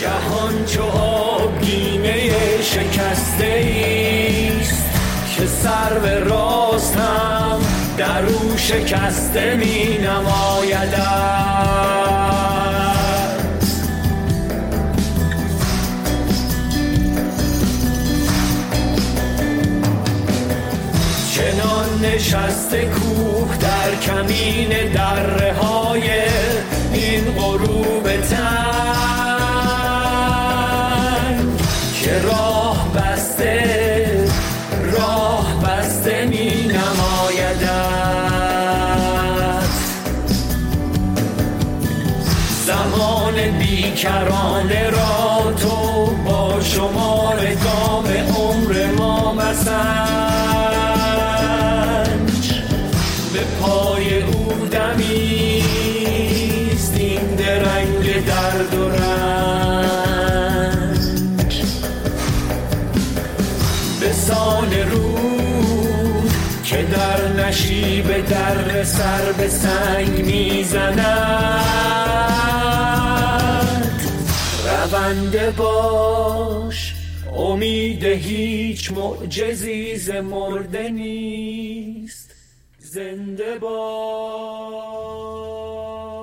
[0.00, 0.66] جهان
[2.62, 4.43] شکسته ایست
[5.36, 7.60] که سر به راستم
[7.96, 9.98] در او شکسته می
[21.32, 26.10] چنان نشسته کوه در کمین دره های
[26.92, 28.83] این غروب تن.
[44.04, 49.72] بیکرانه را تو با شمار گام عمر ما مسنج.
[53.32, 55.74] به پای او دمیست
[56.96, 59.54] این درنگ درد و رنج.
[64.00, 66.30] به سان رود
[66.64, 72.03] که در نشیب در سر به سنگ می‌زند.
[75.04, 76.94] شنونده باش.
[77.36, 82.34] امید هیچ معجزی ز مرده نیست.
[82.78, 83.74] زنده باش.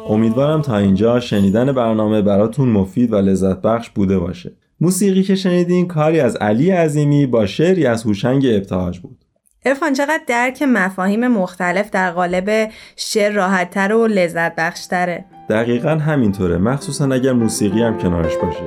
[0.10, 4.52] امیدوارم تا اینجا شنیدن برنامه براتون مفید و لذت بخش بوده باشه.
[4.80, 9.26] موسیقی که شنیدین کاری از علی عظیمی با شعری از هوشنگ ابتهاج بود.
[9.66, 15.26] ارفان چقدر درک مفاهیم مختلف در قالب شعر راحتتر و لذت بخشتره.
[15.52, 16.58] دقیقا همینطوره.
[16.58, 18.64] مخصوصا اگر موسیقی هم کنارش باشه.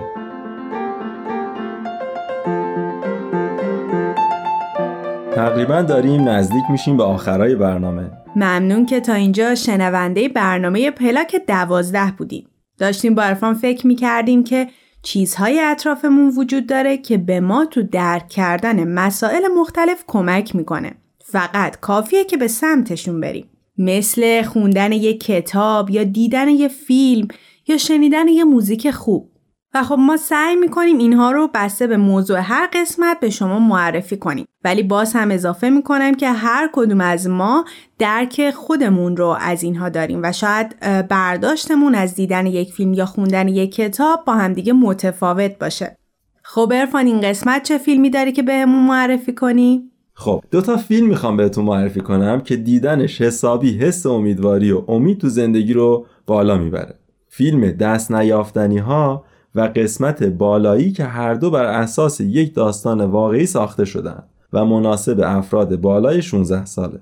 [5.35, 8.11] تقریبا داریم نزدیک میشیم به آخرای برنامه.
[8.37, 12.47] ممنون که تا اینجا شنونده برنامه پلاک دوازده بودیم.
[12.79, 14.68] داشتیم با عرفان فکر می‌کردیم که
[15.03, 20.94] چیزهای اطرافمون وجود داره که به ما تو درک کردن مسائل مختلف کمک می‌کنه.
[21.25, 23.47] فقط کافیه که به سمتشون بریم.
[23.78, 27.28] مثل خوندن یه کتاب یا دیدن یه فیلم
[27.68, 29.30] یا شنیدن یه موزیک خوب.
[29.74, 34.16] و خب ما سعی می‌کنیم اینها رو بسته به موضوع هر قسمت به شما معرفی
[34.16, 34.46] کنیم.
[34.64, 37.64] ولی باز هم اضافه می‌کنم که هر کدوم از ما
[37.98, 43.48] درک خودمون رو از اینها داریم و شاید برداشتمون از دیدن یک فیلم یا خوندن
[43.48, 45.98] یک کتاب با همدیگه متفاوت باشه.
[46.42, 51.09] خب ارفان این قسمت چه فیلمی داری که بهمون معرفی کنی؟ خب دو تا فیلم
[51.09, 56.59] می‌خوام بهتون معرفی کنم که دیدنش حسابی حس امیدواری و امید تو زندگی رو بالا
[56.59, 56.94] می‌بره.
[57.29, 59.24] فیلم دست نیافتنی ها
[59.55, 64.22] و قسمت بالایی که هر دو بر اساس یک داستان واقعی ساخته شدن
[64.53, 67.00] و مناسب افراد بالای 16 ساله.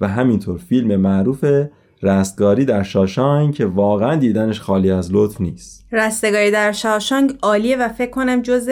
[0.00, 1.44] و همینطور فیلم معروف
[2.02, 5.86] رستگاری در شاشانگ که واقعا دیدنش خالی از لطف نیست.
[5.92, 8.66] رستگاری در شاشانگ عالیه و فکر کنم جز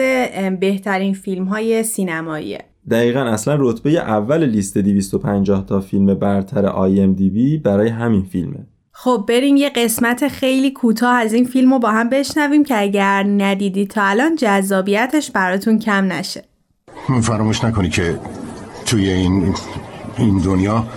[0.59, 2.70] بهترین فیلم های سینماییه.
[2.89, 8.67] دقیقا اصلا رتبه اول لیست 250 تا فیلم برتر بی برای همین فیلمه.
[8.91, 13.23] خب بریم یه قسمت خیلی کوتاه از این فیلم رو با هم بشنویم که اگر
[13.23, 16.43] ندیدی تا الان جذابیتش براتون کم نشه.
[17.21, 18.19] فراموش نکنی که
[18.85, 19.55] توی این
[20.17, 20.87] این دنیا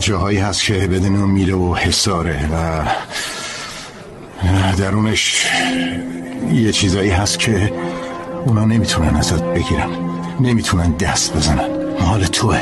[0.00, 2.84] جاهایی هست که بدون میله و حساره و
[4.78, 5.46] درونش
[6.52, 7.72] یه چیزایی هست که
[8.46, 10.13] اونا نمی‌تونن ازت بگیرن.
[10.40, 11.68] نمی‌تونن دست بزنن.
[12.00, 12.60] مال توه.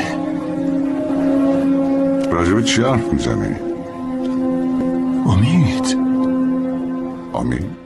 [2.31, 3.55] راجب چی حرف می‌زنی؟
[5.25, 5.97] امید.
[7.33, 7.83] امید؟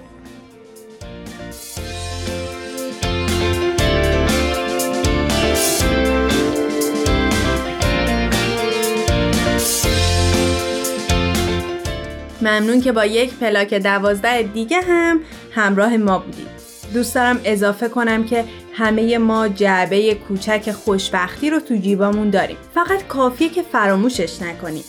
[12.41, 15.19] ممنون که با یک پلاک دوازده دیگه هم
[15.52, 16.47] همراه ما بودید.
[16.93, 18.45] دوست دارم اضافه کنم که
[18.78, 22.58] همه ما جعبه کوچک خوشبختی رو تو جیبامون داریم.
[22.74, 24.84] فقط کافیه که فراموشش نکنیم.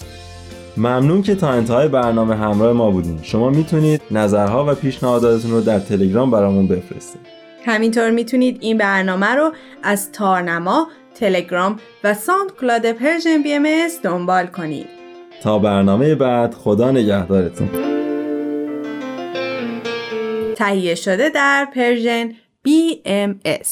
[0.77, 3.19] ممنون که تا انتهای برنامه همراه ما بودین.
[3.23, 7.21] شما می‌تونید نظرها و پیشنهاداتتون رو در تلگرام برامون بفرستید.
[7.67, 13.67] همینطور می‌تونید این برنامه رو از تارنما، تلگرام و SoundCloud Persian BM
[14.03, 14.87] دنبال کنید.
[15.43, 17.69] تا برنامه بعد خدا نگهدارتون.
[20.57, 22.33] تهیه شده در پرژن
[22.69, 23.69] BMS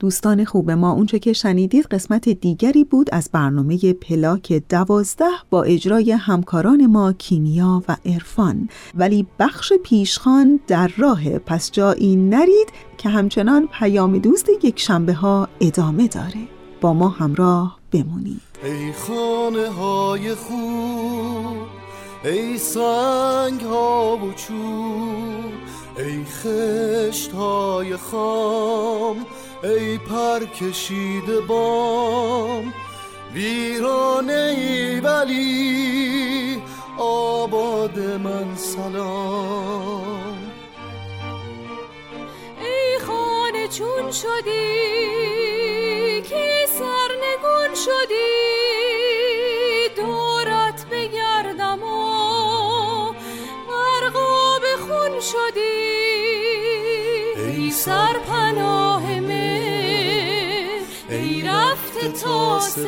[0.00, 6.12] دوستان خوب ما اونچه که شنیدید قسمت دیگری بود از برنامه پلاک دوازده با اجرای
[6.12, 13.68] همکاران ما کیمیا و ارفان ولی بخش پیشخان در راه پس جایی نرید که همچنان
[13.78, 16.48] پیام دوست یک شنبه ها ادامه داره.
[16.80, 18.40] با ما همراه بمونید.
[18.64, 21.66] ای خانه های خوب
[22.24, 25.69] ای سنگ ها و چوب
[26.00, 29.26] ای خشت های خام
[29.64, 32.74] ای پر کشیده بام.
[33.34, 36.62] ویرانه ای ولی
[36.98, 40.38] آباد من سلام.
[42.60, 44.60] ای خانه چون شدی
[46.22, 48.39] که سرنگون شدی؟
[62.60, 62.80] تا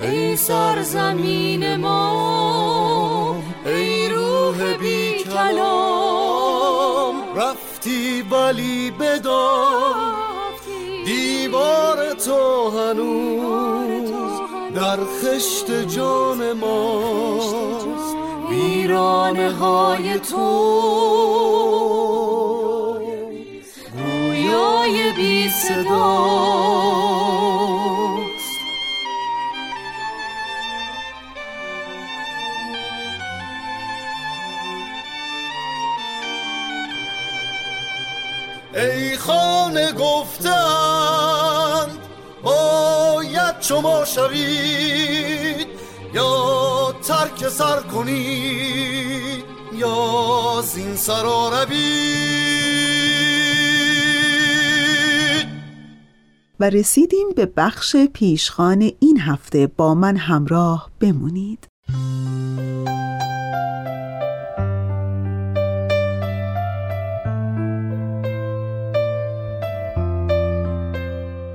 [0.00, 7.14] ای سرزمین ما ای روح بی کلام.
[7.36, 9.94] رفتی ولی بدان
[11.04, 14.10] دیوار تو هنوز
[14.74, 17.00] در خشت جان ما.
[18.50, 20.94] ویرانه های تو.
[23.96, 27.13] گویای بی صداست
[43.68, 45.66] شما شوید
[46.14, 52.44] یا ترک سر کنید یا زین سرا روید
[56.60, 59.66] و رسیدیم به بخش پیشخان این هفته.
[59.66, 61.66] با من همراه بمونید.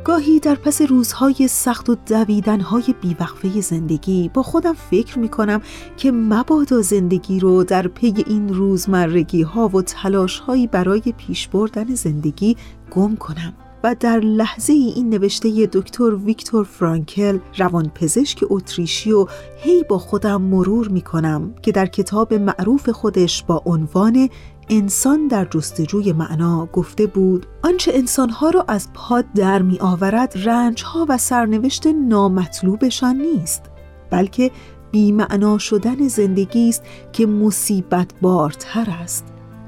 [0.09, 5.61] گاهی در پس روزهای سخت و دویدنهای بیوقفه زندگی با خودم فکر می کنم
[5.97, 11.95] که مبادا زندگی رو در پی این روزمرگی ها و تلاش هایی برای پیش بردن
[11.95, 12.57] زندگی
[12.91, 13.53] گم کنم
[13.83, 19.25] و در لحظه این نوشته دکتر ویکتور فرانکل روانپزشک اتریشی و
[19.57, 24.29] هی با خودم مرور می کنم که در کتاب معروف خودش با عنوان
[24.69, 31.05] انسان در جستجوی معنا گفته بود آنچه انسانها را از پاد در می آورد رنجها
[31.09, 33.61] و سرنوشت نامطلوبشان نیست
[34.09, 34.51] بلکه
[34.91, 39.25] بیمعنا شدن زندگی است که مصیبت بارتر است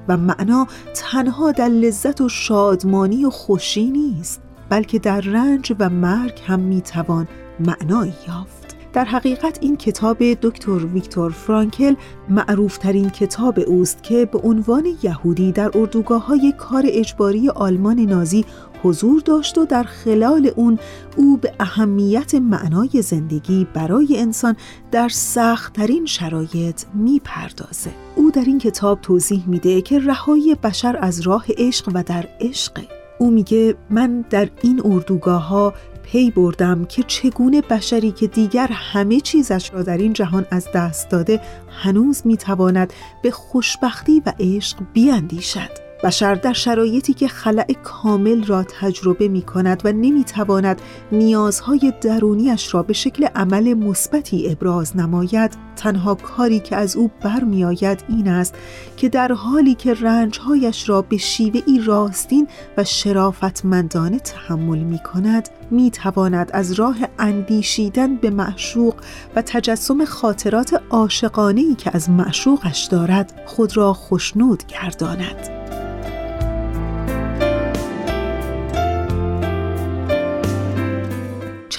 [0.08, 6.41] و معنا تنها در لذت و شادمانی و خوشی نیست بلکه در رنج و مرگ
[6.47, 7.28] هم می‌توان
[7.60, 8.61] معنایی یافت.
[8.94, 11.96] در حقیقت این کتاب دکتر ویکتور فرانکل
[12.30, 18.46] معروفترین کتاب اوست که به عنوان یهودی در اردوگاه های کار اجباری آلمان نازی
[18.84, 20.80] حضور داشت و در خلال اون
[21.18, 24.56] او به اهمیت معنای زندگی برای انسان
[24.92, 27.92] در سختترین شرایط می‌پردازه.
[28.16, 32.82] او در این کتاب توضیح میده که رهایی بشر از راه عشق و در عشق
[33.20, 35.74] او میگه من در این اردوگاه ها
[36.12, 41.09] پی بردم که چگونه بشری که دیگر همه چیزش را در این جهان از دست
[41.09, 42.93] داده هنوز می‌تواند
[43.24, 45.91] به خوشبختی و عشق بیاندیشد.
[46.04, 50.82] بشر در شرایطی که خلع کامل را تجربه می کند و نمی تواند
[51.12, 58.04] نیازهای درونیش را به شکل عمل مثبتی ابراز نماید تنها کاری که از او برمیآید
[58.10, 58.56] این است
[58.97, 62.47] که در حالی که رنجهایش را به شیوه ای راستین
[62.78, 68.95] و شرافتمندانه تحمل می کند می تواند از راه اندیشیدن به معشوق
[69.36, 75.61] و تجسم خاطرات عاشقانه ای که از معشوقش دارد خود را خوشنود گرداند.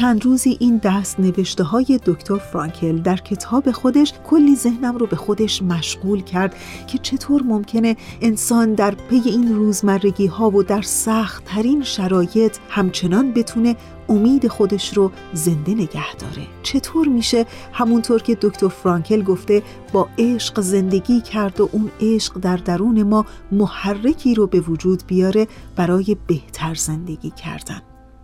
[0.02, 5.16] چند روزی این دست نوشته های دکتر فرانکل در کتاب خودش کلی ذهنم رو به
[5.16, 6.54] خودش مشغول کرد
[6.86, 13.32] که چطور ممکنه انسان در پی این روزمرگی ها و در سخت ترین شرایط همچنان
[13.32, 13.76] بتونه
[14.08, 16.46] امید خودش رو زنده نگه داره.
[16.62, 22.56] چطور میشه همونطور که دکتر فرانکل گفته با عشق زندگی کرد و اون عشق در
[22.56, 25.46] درون ما محرکی رو به وجود بیاره
[25.76, 27.82] برای بهتر زندگی کردن؟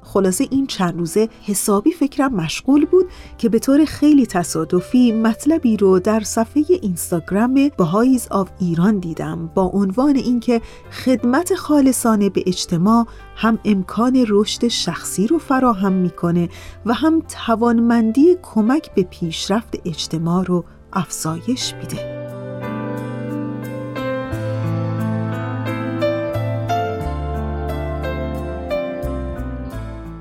[0.08, 3.06] خلاصه این چند روزه حسابی فکرم مشغول بود
[3.38, 9.62] که به طور خیلی تصادفی مطلبی رو در صفحه اینستاگرام بهاییز آف ایران دیدم با
[9.62, 10.60] عنوان اینکه
[11.04, 13.06] خدمت خالصانه به اجتماع
[13.36, 16.48] هم امکان رشد شخصی رو فراهم می‌کنه
[16.86, 22.17] و هم توانمندی کمک به پیشرفت اجتماع رو افزایش میده.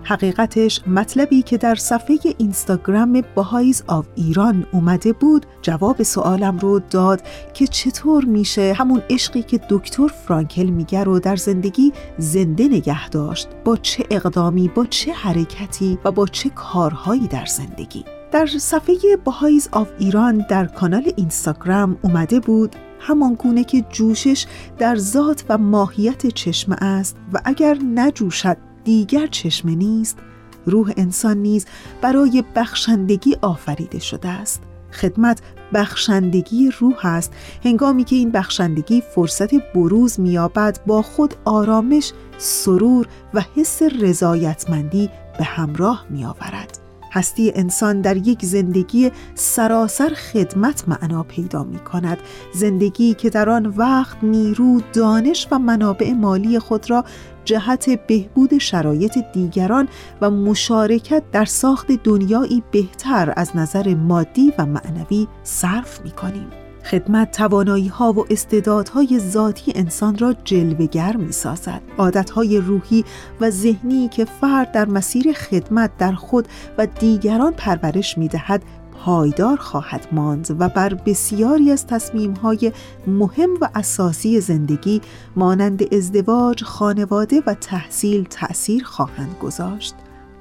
[0.07, 7.21] حقیقتش مطلبی که در صفحه اینستاگرام Baha'is of Iran اومده بود جواب سوالم رو داد
[7.53, 13.47] که چطور میشه همون عشقی که دکتر فرانکل میگه رو در زندگی زنده نگه داشت؟
[13.65, 18.95] با چه اقدامی با چه حرکتی و با چه کارهایی در زندگی؟ در صفحه
[19.25, 24.45] Baha'is of Iran در کانال اینستاگرام اومده بود همان گونه که جوشش
[24.77, 30.17] در ذات و ماهیت چشمه است و اگر نجوشد دیگر چشمه نیست
[30.65, 31.65] روح انسان نیز
[32.01, 34.61] برای بخشندگی آفریده شده است.
[34.91, 35.41] خدمت
[35.73, 37.33] بخشندگی روح است.
[37.63, 45.43] هنگامی که این بخشندگی فرصت بروز میابد با خود آرامش سرور و حس رضایتمندی به
[45.43, 46.76] همراه میآورد.
[47.11, 52.17] هستی انسان در یک زندگی سراسر خدمت معنا پیدا می کند
[52.53, 57.05] زندگی که در آن وقت نیرو دانش و منابع مالی خود را
[57.45, 59.87] جهت بهبود شرایط دیگران
[60.21, 66.66] و مشارکت در ساخت دنیایی بهتر از نظر مادی و معنوی صرف می کنیم.
[66.91, 71.81] خدمت توانایی ها و استعدادهای ذاتی انسان را جلوگر می سازد.
[71.97, 73.05] عادت های روحی
[73.41, 79.57] و ذهنی که فرد در مسیر خدمت در خود و دیگران پرورش می دهد پایدار
[79.57, 82.71] خواهد ماند و بر بسیاری از تصمیمهای
[83.07, 85.01] مهم و اساسی زندگی
[85.35, 89.95] مانند ازدواج، خانواده و تحصیل تأثیر خواهند گذاشت.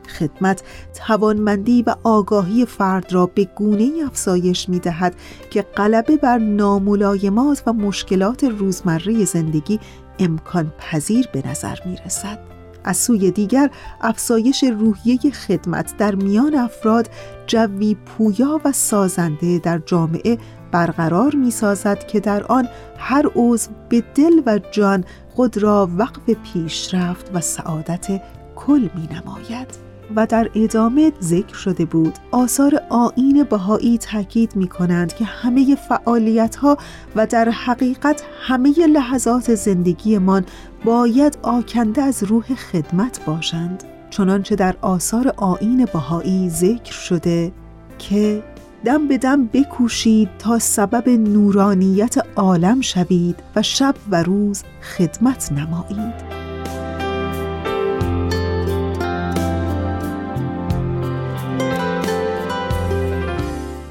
[0.09, 0.63] خدمت
[1.07, 5.15] توانمندی و آگاهی فرد را به گونه افزایش می دهد
[5.51, 9.81] که غلبه بر ناملایمات و مشکلات روزمره زندگی
[10.19, 12.39] امکان پذیر به نظر می رسد.
[12.85, 17.11] از سوی دیگر افزایش روحیه خدمت در میان افراد
[17.47, 20.39] جوی پویا و سازنده در جامعه
[20.73, 25.05] برقرار می سازد که در آن هر عضو به دل و جان
[25.35, 28.23] خود را وقف پیشرفت و سعادت
[28.57, 29.86] کل می نماید.
[30.17, 32.15] و در ادامه ذکر شده بود.
[32.31, 36.77] آثار آین بهایی تاکید می کنند که همه فعالیت ها
[37.17, 40.45] و در حقیقت همه لحظات زندگیمان
[40.85, 43.85] باید آکنده از روح خدمت باشند.
[44.11, 47.53] چنانچه در آثار آین بهایی ذکر شده
[47.99, 48.43] که
[48.85, 54.63] دم به دم بکوشید تا سبب نورانیت عالم شوید و شب و روز
[54.97, 56.36] خدمت نمایید.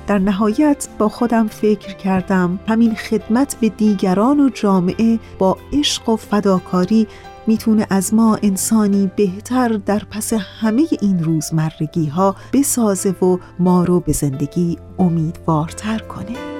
[0.08, 6.16] در نهایت با خودم فکر کردم همین خدمت به دیگران و جامعه با عشق و
[6.16, 7.08] فداکاری
[7.47, 13.99] می‌تونه از ما انسانی بهتر در پس همه این روزمرگی ها بسازه و ما رو
[13.99, 16.55] به زندگی امیدوارتر کنه.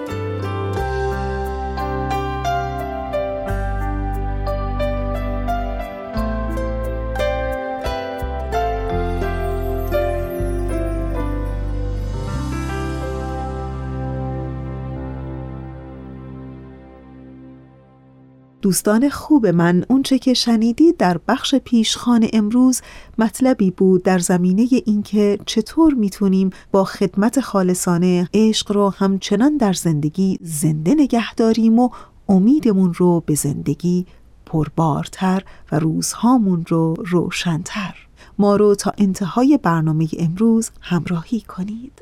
[18.66, 22.82] دوستان خوب من اونچه که شنیدید در بخش پیشخان امروز
[23.18, 30.40] مطلبی بود در زمینه اینکه چطور می‌تونیم با خدمت خالصانه عشق رو همچنان در زندگی
[30.42, 31.90] زنده نگه داریم و
[32.30, 34.06] امیدمون رو به زندگی
[34.46, 37.96] پربارتر و روزهامون رو روشنتر.
[38.40, 42.02] ما رو تا انتهای برنامه امروز همراهی کنید.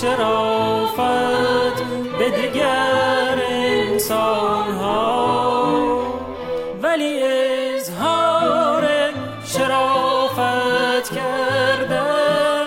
[0.00, 1.82] شرافت
[2.18, 6.02] به دیگر انسان ها
[6.82, 8.88] ولی اظهار
[9.44, 12.66] شرافت کردن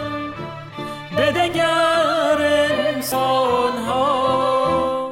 [1.18, 5.12] به دگر انسان ها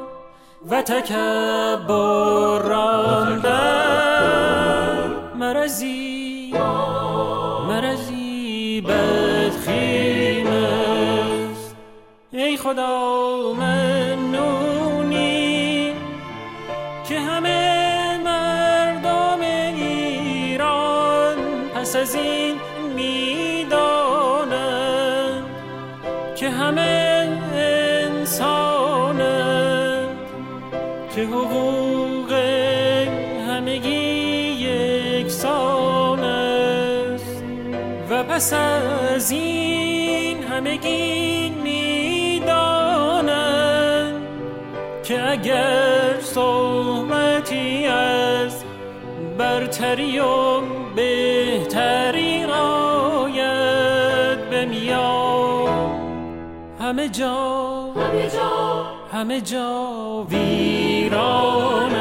[0.69, 3.58] و تکبر راندن
[12.69, 13.09] خدا
[21.99, 22.55] از این
[22.95, 24.23] می‌دانند
[26.35, 27.27] که همه
[28.05, 29.09] انسانند
[31.15, 32.33] که حقوق
[33.49, 33.89] همگی
[35.19, 37.43] یکسان است.
[38.09, 39.68] و پس از این
[45.29, 48.63] اگر صحبتی از
[49.37, 50.61] برتری و
[50.95, 53.69] بهتری آید
[54.49, 55.69] به میان.
[56.79, 58.85] همه جا همه جا.
[59.13, 61.95] همه جا ویران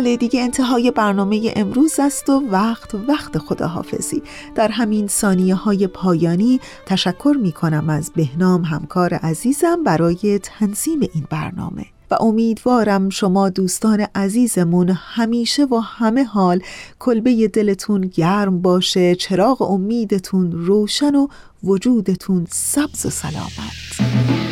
[0.00, 4.22] بله دیگه انتهای برنامه امروز است و وقت وقت خداحافظی.
[4.54, 11.26] در همین ثانیه های پایانی تشکر می کنم از بهنام همکار عزیزم برای تنظیم این
[11.30, 11.86] برنامه.
[12.10, 16.60] و امیدوارم شما دوستان عزیزمون همیشه و همه حال
[16.98, 21.28] کلبه دلتون گرم باشه چراغ امیدتون روشن و
[21.64, 24.49] وجودتون سبز و سلامت.